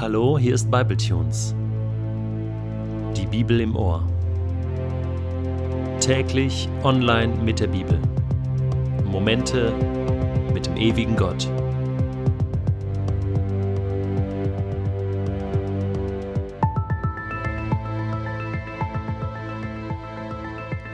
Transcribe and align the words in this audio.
Hallo, 0.00 0.38
hier 0.38 0.54
ist 0.54 0.70
Bibletunes. 0.70 1.54
Die 3.14 3.26
Bibel 3.26 3.60
im 3.60 3.76
Ohr. 3.76 4.02
Täglich 6.00 6.70
online 6.84 7.34
mit 7.44 7.60
der 7.60 7.66
Bibel. 7.66 8.00
Momente 9.04 9.74
mit 10.54 10.64
dem 10.64 10.78
ewigen 10.78 11.16
Gott. 11.16 11.46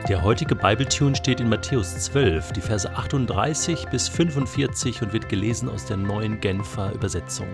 Der 0.09 0.25
heutige 0.25 0.57
Bibletune 0.57 1.15
steht 1.15 1.39
in 1.39 1.49
Matthäus 1.49 1.97
12, 1.97 2.55
die 2.55 2.61
Verse 2.61 2.93
38 2.93 3.87
bis 3.87 4.09
45 4.09 5.03
und 5.03 5.13
wird 5.13 5.29
gelesen 5.29 5.69
aus 5.69 5.85
der 5.85 5.97
neuen 5.97 6.41
Genfer 6.41 6.93
Übersetzung. 6.93 7.47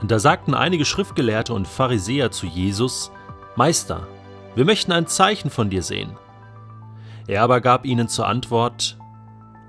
Und 0.00 0.10
da 0.10 0.18
sagten 0.18 0.54
einige 0.54 0.84
Schriftgelehrte 0.84 1.52
und 1.52 1.66
Pharisäer 1.66 2.30
zu 2.30 2.46
Jesus, 2.46 3.10
Meister, 3.56 4.06
wir 4.54 4.64
möchten 4.64 4.92
ein 4.92 5.06
Zeichen 5.06 5.50
von 5.50 5.70
dir 5.70 5.82
sehen. 5.82 6.16
Er 7.26 7.42
aber 7.42 7.60
gab 7.60 7.84
ihnen 7.84 8.08
zur 8.08 8.26
Antwort, 8.26 8.96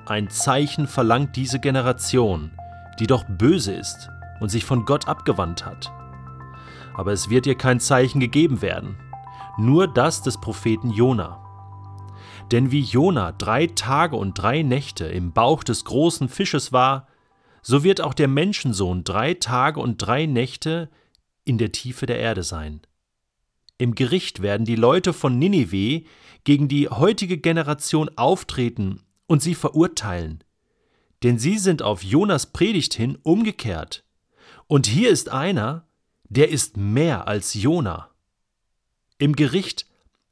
Ein 0.06 0.30
Zeichen 0.30 0.88
verlangt 0.88 1.36
diese 1.36 1.60
Generation, 1.60 2.52
die 3.00 3.06
doch 3.06 3.26
böse 3.28 3.74
ist 3.74 4.10
und 4.40 4.50
sich 4.50 4.66
von 4.66 4.86
Gott 4.86 5.08
abgewandt 5.08 5.66
hat. 5.66 5.92
Aber 6.96 7.12
es 7.12 7.30
wird 7.30 7.46
ihr 7.46 7.56
kein 7.56 7.80
Zeichen 7.80 8.20
gegeben 8.20 8.62
werden, 8.62 8.98
nur 9.58 9.88
das 9.88 10.22
des 10.22 10.40
Propheten 10.40 10.90
Jona. 10.90 11.40
Denn 12.52 12.72
wie 12.72 12.82
Jona 12.82 13.32
drei 13.34 13.68
Tage 13.68 14.16
und 14.16 14.34
drei 14.34 14.64
Nächte 14.64 15.06
im 15.06 15.32
Bauch 15.32 15.64
des 15.64 15.86
großen 15.86 16.30
Fisches 16.30 16.74
war, 16.74 17.08
so 17.62 17.84
wird 17.84 18.02
auch 18.02 18.14
der 18.14 18.28
Menschensohn 18.28 19.04
drei 19.04 19.34
Tage 19.34 19.80
und 19.80 19.98
drei 19.98 20.26
Nächte 20.26 20.90
in 21.46 21.58
der 21.58 21.72
Tiefe 21.72 22.06
der 22.06 22.20
Erde 22.20 22.44
sein. 22.44 22.82
Im 23.78 23.96
Gericht 23.96 24.42
werden 24.42 24.66
die 24.66 24.76
Leute 24.76 25.14
von 25.14 25.40
Ninive 25.40 26.04
gegen 26.44 26.68
die 26.68 26.90
heutige 26.90 27.38
Generation 27.38 28.10
auftreten 28.18 29.02
und 29.26 29.42
sie 29.42 29.56
verurteilen, 29.56 30.44
denn 31.24 31.40
sie 31.40 31.58
sind 31.58 31.82
auf 31.82 32.04
Jonas 32.04 32.48
Predigt 32.48 32.94
hin 32.94 33.18
umgekehrt. 33.24 34.04
Und 34.68 34.86
hier 34.86 35.10
ist 35.10 35.30
einer, 35.30 35.88
der 36.26 36.50
ist 36.50 36.78
mehr 36.78 37.28
als 37.28 37.54
Jona. 37.54 38.10
Im 39.18 39.36
Gericht 39.36 39.88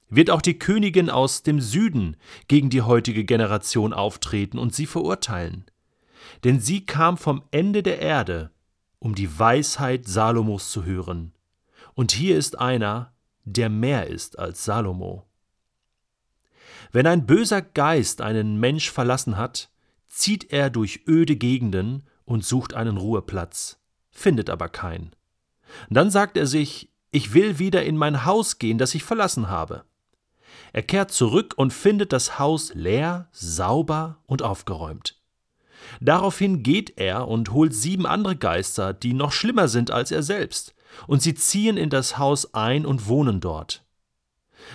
wird 0.09 0.30
auch 0.30 0.41
die 0.41 0.59
Königin 0.59 1.09
aus 1.09 1.44
dem 1.44 1.59
Süden 1.59 2.16
gegen 2.47 2.69
die 2.69 2.81
heutige 2.81 3.25
Generation 3.25 3.94
auftreten 3.94 4.58
und 4.58 4.73
sie 4.73 4.86
verurteilen 4.86 5.66
denn 6.44 6.59
sie 6.59 6.86
kam 6.86 7.17
vom 7.17 7.44
Ende 7.52 7.83
der 7.83 8.00
Erde, 8.00 8.52
um 9.00 9.16
die 9.16 9.38
Weisheit 9.38 10.08
Salomos 10.08 10.72
zu 10.72 10.86
hören. 10.86 11.34
Und 11.94 12.11
hier 12.11 12.38
ist 12.38 12.59
einer, 12.59 13.14
der 13.44 13.69
mehr 13.69 14.08
ist 14.08 14.38
als 14.39 14.66
Salomo. 14.66 15.25
Wenn 16.92 17.08
ein 17.08 17.25
böser 17.25 17.61
Geist 17.61 18.22
einen 18.22 18.59
Mensch 18.59 18.92
verlassen 18.92 19.38
hat, 19.38 19.69
zieht 20.08 20.52
er 20.52 20.69
durch 20.69 21.02
öde 21.08 21.36
Gegenden 21.36 22.03
und 22.25 22.45
sucht 22.45 22.73
einen 22.73 22.97
Ruheplatz, 22.97 23.80
findet 24.09 24.50
aber 24.50 24.69
keinen. 24.69 25.16
Dann 25.89 26.12
sagt 26.12 26.38
er 26.38 26.47
sich, 26.47 26.91
ich 27.12 27.34
will 27.34 27.59
wieder 27.59 27.84
in 27.84 27.97
mein 27.97 28.25
Haus 28.25 28.59
gehen, 28.59 28.78
das 28.78 28.95
ich 28.95 29.03
verlassen 29.03 29.50
habe. 29.50 29.84
Er 30.73 30.84
kehrt 30.84 31.12
zurück 31.12 31.53
und 31.58 31.73
findet 31.73 32.14
das 32.14 32.39
Haus 32.39 32.73
leer, 32.73 33.30
sauber 33.31 34.17
und 34.25 34.41
aufgeräumt. 34.41 35.19
Daraufhin 36.02 36.64
geht 36.64 36.98
er 36.98 37.28
und 37.28 37.52
holt 37.52 37.74
sieben 37.74 38.06
andere 38.06 38.36
Geister, 38.36 38.94
die 38.94 39.14
noch 39.14 39.32
schlimmer 39.32 39.68
sind 39.68 39.92
als 39.92 40.12
er 40.12 40.24
selbst, 40.24 40.76
und 41.08 41.22
sie 41.22 41.34
ziehen 41.34 41.78
in 41.78 41.90
das 41.90 42.18
Haus 42.18 42.54
ein 42.54 42.86
und 42.86 43.08
wohnen 43.08 43.40
dort. 43.40 43.84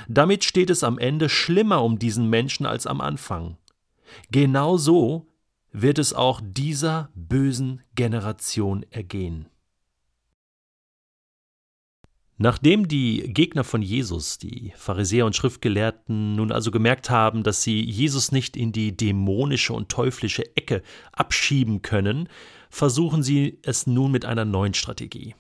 Damit 0.09 0.45
steht 0.45 0.71
es 0.71 0.85
am 0.85 0.99
Ende 0.99 1.29
schlimmer 1.29 1.83
um 1.83 1.99
diesen 1.99 2.29
Menschen 2.29 2.67
als 2.67 2.87
am 2.87 3.01
Anfang. 3.01 3.57
Genau 4.31 4.77
so 4.77 5.27
wird 5.73 5.99
es 5.99 6.13
auch 6.13 6.41
dieser 6.43 7.11
bösen 7.15 7.83
Generation 7.95 8.85
ergehen. 8.91 9.49
Nachdem 12.39 12.89
die 12.89 13.33
Gegner 13.33 13.63
von 13.63 13.83
Jesus, 13.83 14.39
die 14.39 14.73
Pharisäer 14.77 15.27
und 15.27 15.37
Schriftgelehrten, 15.37 16.35
nun 16.35 16.51
also 16.51 16.71
gemerkt 16.71 17.11
haben, 17.11 17.43
dass 17.43 17.63
sie 17.63 17.83
Jesus 17.83 18.33
nicht 18.33 18.57
in 18.57 18.73
die 18.73 18.97
dämonische 18.97 19.75
und 19.75 19.91
teuflische 19.91 20.57
Ecke 20.57 20.83
abschieben 21.13 21.83
können, 21.83 22.29
versuchen 22.71 23.23
sie 23.23 23.59
es 23.63 23.87
nun 23.87 24.11
mit 24.11 24.25
einer 24.25 24.45
neuen 24.45 24.75
Strategie. 24.75 25.35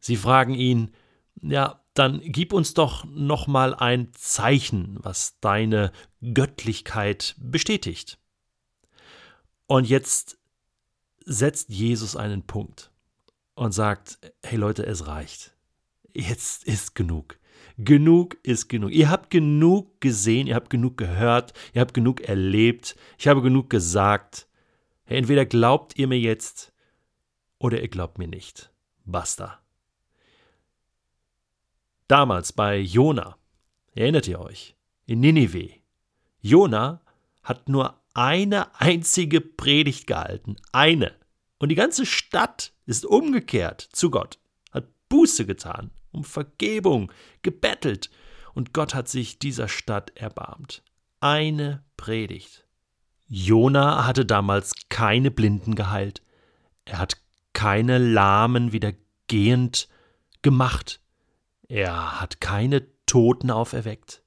Sie 0.00 0.16
fragen 0.16 0.54
ihn, 0.54 0.90
ja, 1.40 1.80
dann 1.94 2.20
gib 2.22 2.52
uns 2.52 2.74
doch 2.74 3.04
noch 3.04 3.46
mal 3.46 3.74
ein 3.74 4.12
Zeichen, 4.12 4.98
was 5.00 5.38
deine 5.40 5.92
Göttlichkeit 6.34 7.36
bestätigt. 7.38 8.18
Und 9.66 9.88
jetzt 9.88 10.38
setzt 11.24 11.70
Jesus 11.70 12.16
einen 12.16 12.42
Punkt 12.42 12.90
und 13.54 13.72
sagt, 13.72 14.18
hey 14.42 14.58
Leute, 14.58 14.84
es 14.84 15.06
reicht 15.06 15.55
jetzt 16.16 16.64
ist 16.64 16.94
genug. 16.94 17.38
Genug 17.78 18.38
ist 18.42 18.68
genug. 18.68 18.92
Ihr 18.92 19.10
habt 19.10 19.30
genug 19.30 20.00
gesehen, 20.00 20.46
ihr 20.46 20.54
habt 20.54 20.70
genug 20.70 20.96
gehört, 20.96 21.52
ihr 21.74 21.82
habt 21.82 21.92
genug 21.92 22.22
erlebt, 22.22 22.96
ich 23.18 23.28
habe 23.28 23.42
genug 23.42 23.68
gesagt. 23.68 24.48
Entweder 25.04 25.44
glaubt 25.44 25.98
ihr 25.98 26.08
mir 26.08 26.18
jetzt 26.18 26.72
oder 27.58 27.80
ihr 27.80 27.88
glaubt 27.88 28.18
mir 28.18 28.28
nicht. 28.28 28.72
Basta. 29.04 29.60
Damals 32.08 32.52
bei 32.52 32.78
Jona, 32.78 33.36
erinnert 33.94 34.26
ihr 34.26 34.40
euch, 34.40 34.74
in 35.04 35.20
Ninive. 35.20 35.70
Jona 36.40 37.02
hat 37.42 37.68
nur 37.68 38.00
eine 38.14 38.74
einzige 38.80 39.40
Predigt 39.40 40.06
gehalten, 40.06 40.56
eine. 40.72 41.14
Und 41.58 41.68
die 41.68 41.74
ganze 41.74 42.06
Stadt 42.06 42.72
ist 42.86 43.04
umgekehrt 43.04 43.80
zu 43.80 44.10
Gott, 44.10 44.38
hat 44.72 44.88
Buße 45.08 45.46
getan 45.46 45.90
um 46.10 46.24
Vergebung 46.24 47.12
gebettelt, 47.42 48.10
und 48.54 48.72
Gott 48.72 48.94
hat 48.94 49.08
sich 49.08 49.38
dieser 49.38 49.68
Stadt 49.68 50.16
erbarmt. 50.16 50.82
Eine 51.20 51.84
Predigt. 51.96 52.66
Jona 53.28 54.06
hatte 54.06 54.24
damals 54.24 54.72
keine 54.88 55.30
Blinden 55.30 55.74
geheilt, 55.74 56.22
er 56.84 56.98
hat 56.98 57.18
keine 57.52 57.98
Lahmen 57.98 58.72
wieder 58.72 58.92
gehend 59.26 59.88
gemacht, 60.42 61.00
er 61.68 62.20
hat 62.20 62.40
keine 62.40 62.86
Toten 63.06 63.50
auferweckt, 63.50 64.22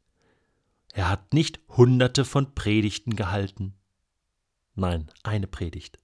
er 0.94 1.10
hat 1.10 1.34
nicht 1.34 1.60
hunderte 1.70 2.26
von 2.26 2.54
Predigten 2.56 3.16
gehalten. 3.16 3.76
Nein, 4.76 5.10
eine 5.24 5.48
Predigt. 5.48 5.98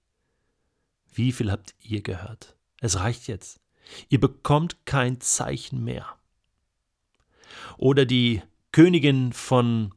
Wie 1.12 1.32
viel 1.32 1.50
habt 1.50 1.74
ihr 1.80 2.02
gehört? 2.02 2.56
Es 2.80 2.98
reicht 2.98 3.26
jetzt. 3.26 3.60
Ihr 4.08 4.20
bekommt 4.20 4.84
kein 4.86 5.20
Zeichen 5.20 5.84
mehr. 5.84 6.16
Oder 7.78 8.04
die 8.04 8.42
Königin 8.72 9.32
von 9.32 9.94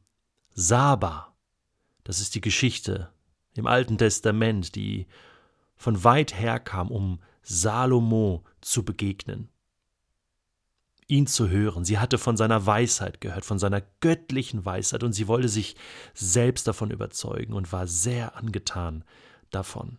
Saba, 0.51 1.33
das 2.03 2.19
ist 2.19 2.35
die 2.35 2.41
Geschichte 2.41 3.11
im 3.55 3.67
Alten 3.67 3.97
Testament, 3.97 4.75
die 4.75 5.07
von 5.75 6.03
weit 6.03 6.37
her 6.37 6.59
kam, 6.59 6.91
um 6.91 7.19
Salomo 7.41 8.43
zu 8.61 8.83
begegnen, 8.83 9.49
ihn 11.07 11.25
zu 11.25 11.49
hören. 11.49 11.85
Sie 11.85 11.97
hatte 11.97 12.17
von 12.17 12.37
seiner 12.37 12.65
Weisheit 12.65 13.21
gehört, 13.21 13.45
von 13.45 13.59
seiner 13.59 13.81
göttlichen 14.01 14.65
Weisheit, 14.65 15.03
und 15.03 15.13
sie 15.13 15.27
wollte 15.27 15.49
sich 15.49 15.75
selbst 16.13 16.67
davon 16.67 16.91
überzeugen 16.91 17.53
und 17.53 17.71
war 17.71 17.87
sehr 17.87 18.35
angetan 18.35 19.03
davon. 19.49 19.97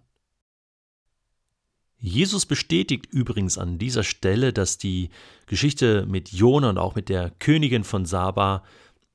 Jesus 2.00 2.46
bestätigt 2.46 3.06
übrigens 3.12 3.58
an 3.58 3.78
dieser 3.78 4.02
Stelle, 4.02 4.54
dass 4.54 4.78
die 4.78 5.10
Geschichte 5.46 6.06
mit 6.06 6.32
Jona 6.32 6.70
und 6.70 6.78
auch 6.78 6.94
mit 6.94 7.10
der 7.10 7.30
Königin 7.38 7.84
von 7.84 8.06
Saba 8.06 8.64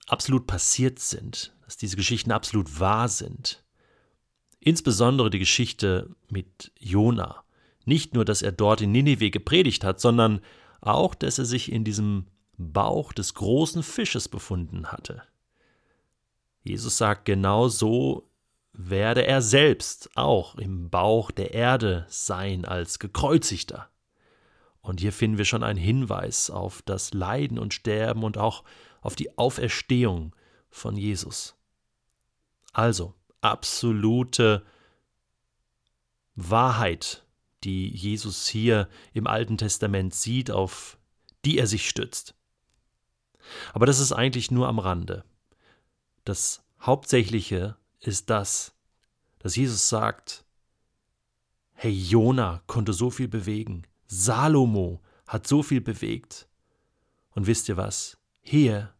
absolut 0.07 0.45
passiert 0.45 0.99
sind, 0.99 1.51
dass 1.65 1.77
diese 1.77 1.95
Geschichten 1.95 2.31
absolut 2.31 2.79
wahr 2.79 3.09
sind. 3.09 3.63
Insbesondere 4.59 5.31
die 5.31 5.39
Geschichte 5.39 6.15
mit 6.29 6.71
Jona. 6.79 7.43
Nicht 7.85 8.13
nur, 8.13 8.23
dass 8.23 8.43
er 8.43 8.51
dort 8.51 8.81
in 8.81 8.91
Ninive 8.91 9.31
gepredigt 9.31 9.83
hat, 9.83 9.99
sondern 9.99 10.41
auch, 10.81 11.15
dass 11.15 11.39
er 11.39 11.45
sich 11.45 11.71
in 11.71 11.83
diesem 11.83 12.27
Bauch 12.57 13.13
des 13.13 13.33
großen 13.33 13.81
Fisches 13.81 14.29
befunden 14.29 14.91
hatte. 14.91 15.23
Jesus 16.63 16.97
sagt, 16.97 17.25
genau 17.25 17.67
so 17.67 18.29
werde 18.77 19.25
er 19.25 19.41
selbst 19.41 20.09
auch 20.15 20.55
im 20.55 20.89
Bauch 20.89 21.31
der 21.31 21.53
Erde 21.53 22.05
sein 22.09 22.65
als 22.65 22.99
gekreuzigter. 22.99 23.89
Und 24.81 24.99
hier 24.99 25.13
finden 25.13 25.37
wir 25.37 25.45
schon 25.45 25.63
einen 25.63 25.79
Hinweis 25.79 26.49
auf 26.49 26.81
das 26.83 27.13
Leiden 27.13 27.57
und 27.57 27.73
Sterben 27.73 28.23
und 28.23 28.37
auch 28.37 28.63
auf 29.01 29.15
die 29.15 29.37
Auferstehung 29.37 30.35
von 30.69 30.97
Jesus. 30.97 31.55
Also 32.73 33.13
absolute 33.41 34.63
Wahrheit, 36.35 37.25
die 37.63 37.89
Jesus 37.89 38.47
hier 38.47 38.89
im 39.13 39.25
Alten 39.25 39.57
Testament 39.57 40.13
sieht, 40.13 40.51
auf 40.51 40.97
die 41.45 41.57
er 41.57 41.67
sich 41.67 41.87
stützt. 41.87 42.35
Aber 43.73 43.85
das 43.85 43.99
ist 43.99 44.11
eigentlich 44.11 44.51
nur 44.51 44.67
am 44.67 44.79
Rande. 44.79 45.23
Das 46.25 46.63
Hauptsächliche 46.81 47.77
ist 47.99 48.29
das, 48.29 48.73
dass 49.39 49.55
Jesus 49.55 49.89
sagt, 49.89 50.45
hey, 51.73 51.91
Jona 51.91 52.61
konnte 52.67 52.93
so 52.93 53.09
viel 53.09 53.27
bewegen, 53.27 53.83
Salomo 54.07 55.01
hat 55.27 55.47
so 55.47 55.63
viel 55.63 55.81
bewegt. 55.81 56.47
Und 57.31 57.47
wisst 57.47 57.67
ihr 57.69 57.77
was? 57.77 58.17
Hier, 58.41 58.93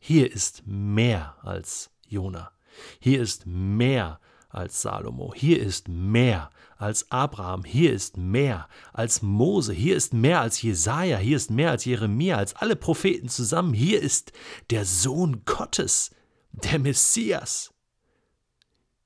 hier 0.00 0.32
ist 0.32 0.62
mehr 0.66 1.36
als 1.42 1.90
Jona. 2.06 2.52
Hier 3.00 3.20
ist 3.20 3.46
mehr 3.46 4.20
als 4.48 4.82
Salomo. 4.82 5.34
Hier 5.34 5.60
ist 5.60 5.88
mehr 5.88 6.50
als 6.76 7.10
Abraham. 7.10 7.64
Hier 7.64 7.92
ist 7.92 8.16
mehr 8.16 8.68
als 8.92 9.22
Mose. 9.22 9.72
Hier 9.72 9.96
ist 9.96 10.14
mehr 10.14 10.40
als 10.40 10.62
Jesaja. 10.62 11.18
Hier 11.18 11.36
ist 11.36 11.50
mehr 11.50 11.70
als 11.70 11.84
Jeremia, 11.84 12.36
als 12.36 12.54
alle 12.54 12.76
Propheten 12.76 13.28
zusammen. 13.28 13.74
Hier 13.74 14.00
ist 14.00 14.32
der 14.70 14.84
Sohn 14.84 15.42
Gottes, 15.44 16.14
der 16.52 16.78
Messias. 16.78 17.74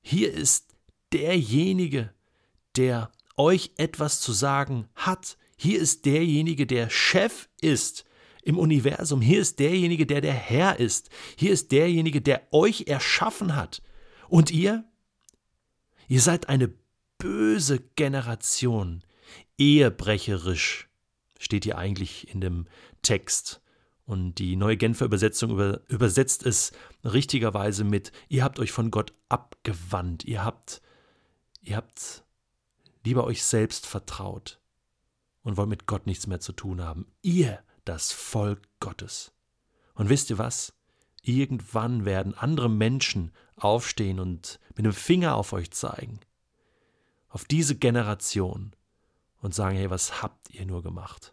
Hier 0.03 0.31
ist 0.31 0.75
derjenige, 1.11 2.13
der 2.75 3.11
euch 3.37 3.71
etwas 3.77 4.19
zu 4.19 4.33
sagen 4.33 4.87
hat. 4.95 5.37
Hier 5.57 5.79
ist 5.79 6.05
derjenige, 6.05 6.67
der 6.67 6.89
Chef 6.89 7.49
ist 7.61 8.05
im 8.43 8.59
Universum. 8.59 9.21
Hier 9.21 9.39
ist 9.39 9.59
derjenige, 9.59 10.05
der 10.05 10.21
der 10.21 10.33
Herr 10.33 10.79
ist. 10.79 11.09
Hier 11.37 11.51
ist 11.51 11.71
derjenige, 11.71 12.21
der 12.21 12.47
euch 12.51 12.87
erschaffen 12.87 13.55
hat. 13.55 13.81
Und 14.27 14.51
ihr? 14.51 14.83
Ihr 16.09 16.21
seid 16.21 16.49
eine 16.49 16.73
böse 17.17 17.79
Generation. 17.95 19.03
Ehebrecherisch 19.57 20.89
steht 21.39 21.63
hier 21.63 21.77
eigentlich 21.77 22.27
in 22.27 22.41
dem 22.41 22.67
Text. 23.01 23.61
Und 24.05 24.35
die 24.35 24.55
neue 24.55 24.77
Genfer 24.77 25.05
Übersetzung 25.05 25.51
über, 25.51 25.81
übersetzt 25.87 26.45
es 26.45 26.73
richtigerweise 27.03 27.83
mit, 27.83 28.11
ihr 28.27 28.43
habt 28.43 28.59
euch 28.59 28.71
von 28.71 28.91
Gott 28.91 29.13
abgewandt, 29.29 30.25
ihr 30.25 30.43
habt, 30.43 30.81
ihr 31.61 31.77
habt 31.77 32.23
lieber 33.05 33.23
euch 33.23 33.43
selbst 33.43 33.85
vertraut 33.85 34.59
und 35.43 35.57
wollt 35.57 35.69
mit 35.69 35.85
Gott 35.87 36.05
nichts 36.05 36.27
mehr 36.27 36.39
zu 36.39 36.51
tun 36.51 36.81
haben. 36.81 37.07
Ihr, 37.21 37.63
das 37.85 38.11
Volk 38.11 38.61
Gottes. 38.79 39.31
Und 39.93 40.09
wisst 40.09 40.29
ihr 40.29 40.37
was? 40.37 40.73
Irgendwann 41.21 42.03
werden 42.03 42.33
andere 42.33 42.69
Menschen 42.69 43.31
aufstehen 43.55 44.19
und 44.19 44.59
mit 44.75 44.85
dem 44.85 44.93
Finger 44.93 45.35
auf 45.35 45.53
euch 45.53 45.71
zeigen. 45.71 46.19
Auf 47.29 47.45
diese 47.45 47.75
Generation 47.75 48.73
und 49.41 49.55
sagen, 49.55 49.77
hey, 49.77 49.89
was 49.89 50.21
habt 50.21 50.49
ihr 50.49 50.65
nur 50.65 50.83
gemacht? 50.83 51.32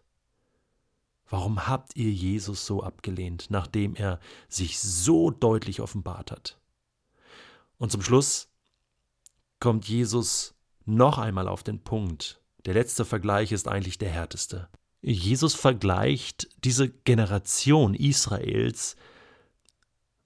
Warum 1.31 1.69
habt 1.69 1.97
ihr 1.97 2.11
Jesus 2.11 2.67
so 2.67 2.83
abgelehnt, 2.83 3.47
nachdem 3.51 3.95
er 3.95 4.19
sich 4.49 4.81
so 4.81 5.31
deutlich 5.31 5.81
offenbart 5.81 6.33
hat? 6.33 6.59
Und 7.79 7.93
zum 7.93 8.03
Schluss 8.03 8.49
kommt 9.61 9.89
Jesus 9.89 10.55
noch 10.85 11.19
einmal 11.19 11.47
auf 11.47 11.63
den 11.63 11.83
Punkt. 11.83 12.41
Der 12.65 12.75
letzte 12.75 13.05
Vergleich 13.05 13.53
ist 13.53 13.69
eigentlich 13.69 13.97
der 13.97 14.11
härteste. 14.11 14.69
Jesus 15.03 15.55
vergleicht 15.55 16.49
diese 16.65 16.89
Generation 16.89 17.95
Israels 17.95 18.97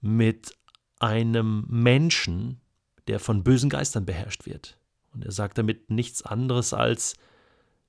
mit 0.01 0.57
einem 0.99 1.65
Menschen, 1.69 2.59
der 3.07 3.19
von 3.19 3.43
bösen 3.43 3.69
Geistern 3.69 4.05
beherrscht 4.05 4.47
wird. 4.47 4.79
Und 5.13 5.23
er 5.23 5.31
sagt 5.31 5.59
damit 5.59 5.91
nichts 5.91 6.23
anderes 6.23 6.73
als, 6.73 7.15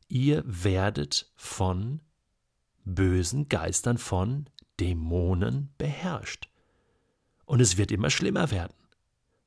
ihr 0.08 0.42
werdet 0.46 1.32
von 1.34 2.00
bösen 2.86 3.50
Geistern, 3.50 3.98
von 3.98 4.48
Dämonen 4.80 5.74
beherrscht. 5.76 6.48
Und 7.44 7.60
es 7.60 7.76
wird 7.76 7.92
immer 7.92 8.08
schlimmer 8.10 8.50
werden. 8.50 8.74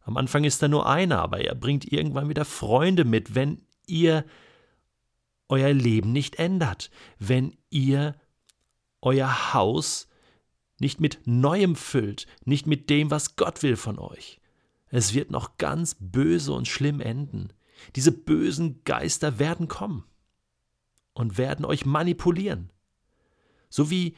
Am 0.01 0.17
Anfang 0.17 0.43
ist 0.43 0.61
da 0.61 0.67
nur 0.67 0.87
einer, 0.87 1.19
aber 1.19 1.41
er 1.41 1.55
bringt 1.55 1.91
irgendwann 1.91 2.29
wieder 2.29 2.45
Freunde 2.45 3.05
mit, 3.05 3.35
wenn 3.35 3.61
ihr 3.87 4.25
euer 5.47 5.73
Leben 5.73 6.11
nicht 6.11 6.35
ändert, 6.37 6.91
wenn 7.17 7.57
ihr 7.69 8.15
euer 9.01 9.53
Haus 9.53 10.07
nicht 10.79 11.01
mit 11.01 11.19
Neuem 11.25 11.75
füllt, 11.75 12.27
nicht 12.45 12.67
mit 12.67 12.89
dem, 12.89 13.11
was 13.11 13.35
Gott 13.35 13.63
will 13.63 13.75
von 13.75 13.99
euch. 13.99 14.39
Es 14.87 15.13
wird 15.13 15.31
noch 15.31 15.57
ganz 15.57 15.95
böse 15.99 16.53
und 16.53 16.67
schlimm 16.67 17.01
enden. 17.01 17.53
Diese 17.95 18.11
bösen 18.11 18.83
Geister 18.83 19.39
werden 19.39 19.67
kommen 19.67 20.05
und 21.13 21.37
werden 21.37 21.65
euch 21.65 21.85
manipulieren. 21.85 22.71
So 23.69 23.89
wie 23.89 24.15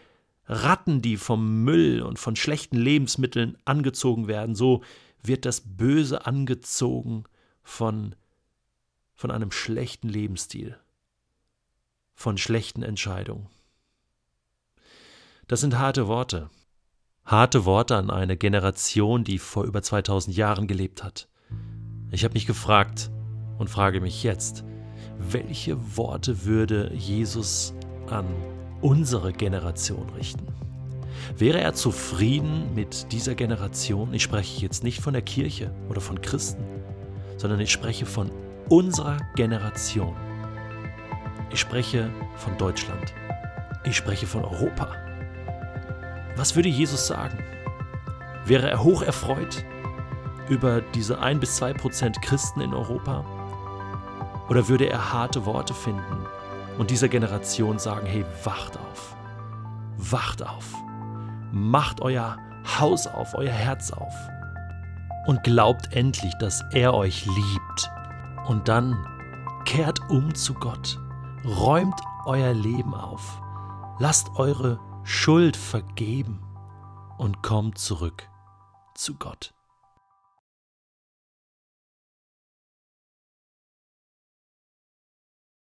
Ratten, 0.48 1.02
die 1.02 1.18
vom 1.18 1.64
Müll 1.64 2.02
und 2.02 2.20
von 2.20 2.36
schlechten 2.36 2.78
Lebensmitteln 2.78 3.58
angezogen 3.66 4.28
werden, 4.28 4.56
so 4.56 4.84
wird 5.22 5.46
das 5.46 5.62
Böse 5.62 6.26
angezogen 6.26 7.26
von, 7.64 8.16
von 9.14 9.32
einem 9.32 9.52
schlechten 9.52 10.10
Lebensstil, 10.10 10.78
von 12.16 12.38
schlechten 12.38 12.84
Entscheidungen. 12.84 13.48
Das 15.48 15.62
sind 15.62 15.78
harte 15.78 16.08
Worte. 16.08 16.50
Harte 17.26 17.66
Worte 17.66 17.96
an 17.98 18.10
eine 18.10 18.36
Generation, 18.36 19.24
die 19.24 19.38
vor 19.38 19.66
über 19.66 19.82
2000 19.82 20.36
Jahren 20.36 20.68
gelebt 20.68 21.04
hat. 21.04 21.28
Ich 22.10 22.24
habe 22.24 22.34
mich 22.34 22.48
gefragt 22.48 23.12
und 23.60 23.70
frage 23.70 24.02
mich 24.02 24.24
jetzt, 24.24 24.64
welche 25.18 25.98
Worte 25.98 26.46
würde 26.46 26.92
Jesus 26.94 27.74
an 28.08 28.26
unsere 28.82 29.32
Generation 29.34 30.10
richten? 30.18 30.48
Wäre 31.38 31.62
er 31.62 31.74
zufrieden 31.74 32.74
mit 32.76 33.12
dieser 33.12 33.36
Generation? 33.36 34.14
Ich 34.14 34.24
spreche 34.24 34.62
jetzt 34.62 34.84
nicht 34.84 35.02
von 35.02 35.14
der 35.14 35.22
Kirche 35.22 35.72
oder 35.90 36.02
von 36.02 36.22
Christen, 36.22 36.64
sondern 37.38 37.60
ich 37.60 37.72
spreche 37.72 38.06
von 38.06 38.32
unserer 38.70 39.18
Generation. 39.36 40.16
Ich 41.52 41.60
spreche 41.60 42.10
von 42.38 42.58
Deutschland. 42.58 43.14
Ich 43.84 43.96
spreche 43.96 44.28
von 44.28 44.44
Europa. 44.44 44.90
Was 46.36 46.56
würde 46.56 46.70
Jesus 46.70 47.08
sagen? 47.08 47.38
Wäre 48.46 48.70
er 48.70 48.84
hoch 48.84 49.02
erfreut 49.02 49.66
über 50.50 50.82
diese 50.82 51.20
ein 51.20 51.40
bis 51.40 51.56
zwei 51.56 51.74
Prozent 51.74 52.22
Christen 52.22 52.62
in 52.62 52.74
Europa? 52.74 53.26
Oder 54.50 54.68
würde 54.68 54.90
er 54.90 55.14
harte 55.14 55.46
Worte 55.46 55.74
finden 55.74 56.26
und 56.82 56.90
dieser 56.90 57.10
Generation 57.10 57.78
sagen, 57.78 58.08
hey, 58.08 58.26
wacht 58.44 58.76
auf, 58.76 59.16
wacht 59.98 60.42
auf, 60.42 60.74
macht 61.52 62.02
euer 62.02 62.40
Haus 62.80 63.06
auf, 63.06 63.36
euer 63.36 63.52
Herz 63.52 63.92
auf. 63.92 64.16
Und 65.28 65.44
glaubt 65.44 65.94
endlich, 65.94 66.34
dass 66.40 66.64
er 66.72 66.96
euch 66.96 67.28
liebt. 67.28 67.92
Und 68.48 68.68
dann 68.68 68.98
kehrt 69.64 70.00
um 70.10 70.34
zu 70.34 70.56
Gott, 70.56 71.00
räumt 71.46 72.02
euer 72.26 72.56
Leben 72.56 72.96
auf, 72.96 73.40
lasst 74.00 74.32
eure 74.38 74.80
Schuld 75.04 75.56
vergeben 75.56 76.42
und 77.20 77.44
kommt 77.44 77.78
zurück 77.78 78.28
zu 78.96 79.14
Gott. 79.20 79.54